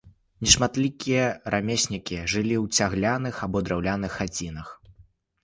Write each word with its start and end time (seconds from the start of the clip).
Нешматлікія 0.43 1.25
рамеснікі 1.55 2.17
жылі 2.33 2.57
ў 2.63 2.79
цагляных 2.79 3.35
або 3.49 3.63
драўляных 3.69 4.19
хацінах. 4.25 4.75